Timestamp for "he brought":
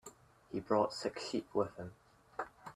0.51-0.95